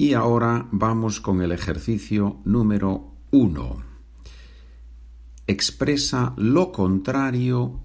[0.00, 3.84] Y ahora vamos con el ejercicio número uno.
[5.46, 7.82] Expresa lo contrario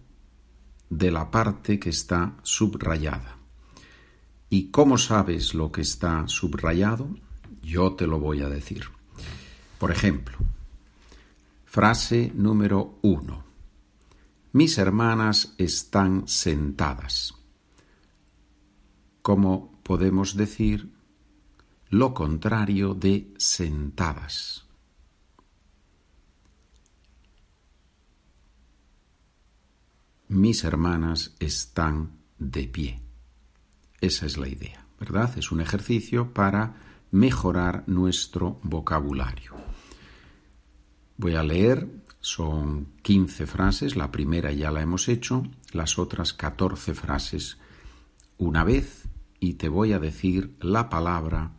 [0.90, 3.38] de la parte que está subrayada.
[4.50, 7.10] ¿Y cómo sabes lo que está subrayado?
[7.62, 8.86] Yo te lo voy a decir.
[9.78, 10.38] Por ejemplo,
[11.66, 13.44] frase número uno.
[14.54, 17.34] Mis hermanas están sentadas.
[19.22, 20.95] ¿Cómo podemos decir
[21.90, 24.66] lo contrario de sentadas?
[30.28, 33.00] Mis hermanas están de pie.
[34.02, 35.38] Esa es la idea, ¿verdad?
[35.38, 36.76] Es un ejercicio para
[37.12, 39.54] mejorar nuestro vocabulario.
[41.18, 41.88] Voy a leer,
[42.20, 47.58] son 15 frases, la primera ya la hemos hecho, las otras 14 frases
[48.38, 49.08] una vez
[49.40, 51.52] y te voy a decir la palabra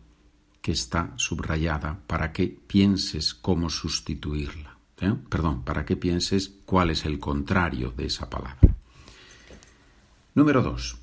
[0.67, 4.77] que está subrayada para que pienses cómo sustituirla.
[5.01, 5.15] ¿eh?
[5.31, 8.75] Perdón, para que pienses cuál es el contrario de esa palabra.
[10.35, 10.99] Número 2.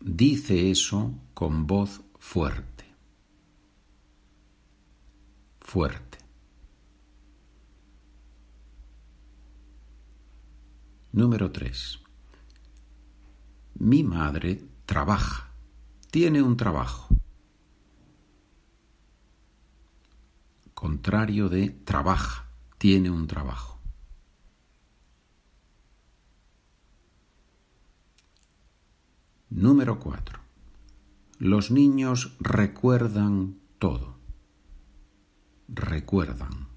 [0.00, 2.84] Dice eso con voz fuerte.
[5.58, 6.18] Fuerte.
[11.10, 11.98] Número 3.
[13.80, 15.50] Mi madre trabaja,
[16.12, 17.13] tiene un trabajo.
[20.84, 22.46] Contrario de trabaja,
[22.76, 23.80] tiene un trabajo.
[29.48, 30.38] Número 4.
[31.38, 34.18] Los niños recuerdan todo.
[35.68, 36.68] Recuerdan.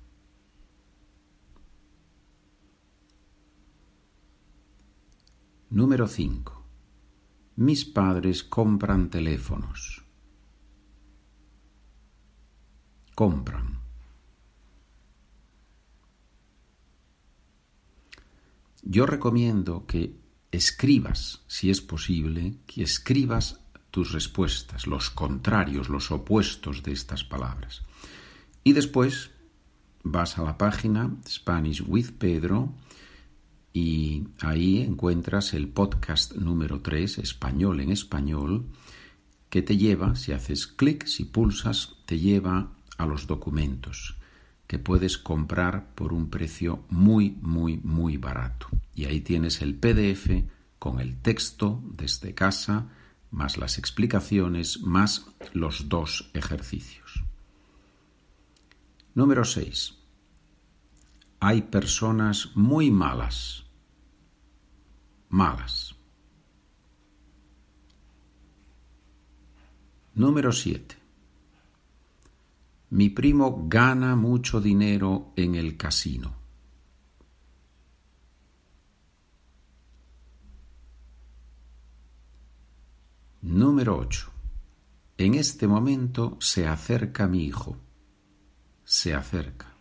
[5.70, 6.66] Número 5.
[7.58, 10.06] Mis padres compran teléfonos.
[13.14, 13.77] Compran.
[18.90, 20.16] Yo recomiendo que
[20.50, 23.60] escribas, si es posible, que escribas
[23.92, 27.82] tus respuestas, los contrarios, los opuestos de estas palabras.
[28.64, 29.32] Y después
[30.04, 32.76] vas a la página Spanish with Pedro
[33.74, 38.68] y ahí encuentras el podcast número 3, español en español,
[39.50, 44.18] que te lleva, si haces clic, si pulsas, te lleva a los documentos
[44.68, 48.68] que puedes comprar por un precio muy, muy, muy barato.
[48.94, 50.44] Y ahí tienes el PDF
[50.78, 52.90] con el texto desde casa,
[53.32, 57.24] más las explicaciones, más los dos ejercicios.
[59.16, 59.96] Número 6.
[61.40, 63.68] Hay personas muy malas
[65.30, 65.96] malas.
[70.14, 70.97] Número 7.
[72.90, 76.36] Mi primo gana mucho dinero en el casino.
[83.42, 84.32] Número 8.
[85.18, 87.78] En este momento se acerca mi hijo.
[88.84, 89.74] Se acerca.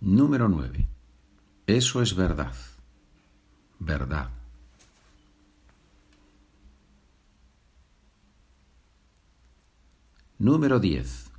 [0.00, 0.88] Número 9.
[1.66, 2.54] Eso es verdad.
[3.80, 4.37] Verdad.
[10.38, 11.30] Número 10.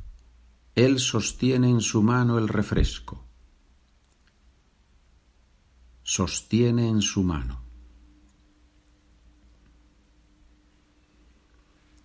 [0.75, 3.25] Él sostiene en su mano el refresco.
[6.03, 7.61] Sostiene en su mano.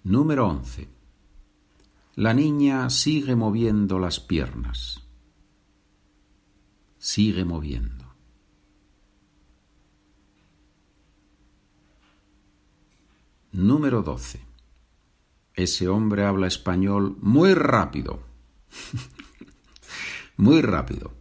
[0.04, 0.88] Número 11.
[2.16, 5.04] La niña sigue moviendo las piernas
[7.04, 8.06] sigue moviendo.
[13.52, 14.40] Número 12.
[15.54, 18.20] Ese hombre habla español muy rápido.
[20.36, 21.12] muy rápido.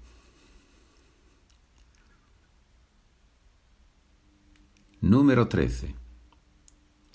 [5.02, 5.96] Número 13.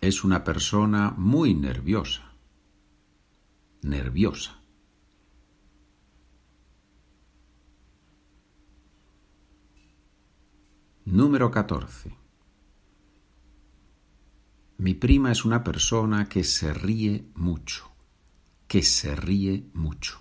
[0.01, 2.35] Es una persona muy nerviosa.
[3.83, 4.61] Nerviosa.
[11.05, 12.18] Número 14.
[14.79, 17.91] Mi prima es una persona que se ríe mucho,
[18.69, 20.21] que se ríe mucho.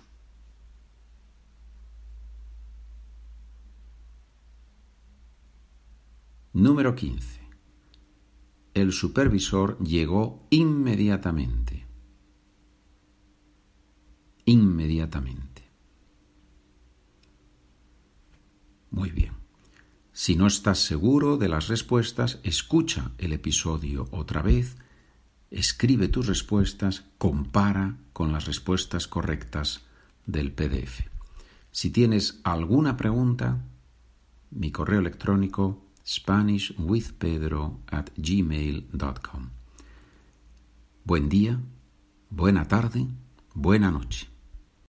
[6.52, 7.40] Número 15.
[8.74, 11.86] El supervisor llegó inmediatamente.
[14.44, 15.62] Inmediatamente.
[18.90, 19.27] Muy bien.
[20.18, 24.76] Si no estás seguro de las respuestas, escucha el episodio otra vez,
[25.52, 29.84] escribe tus respuestas, compara con las respuestas correctas
[30.26, 31.02] del PDF.
[31.70, 33.64] Si tienes alguna pregunta,
[34.50, 39.50] mi correo electrónico spanishwithpedro at gmail.com.
[41.04, 41.60] Buen día,
[42.28, 43.06] buena tarde,
[43.54, 44.26] buena noche.